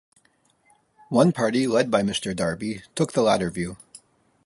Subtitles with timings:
[1.09, 3.77] One party, led by Mr Darby, took the latter view.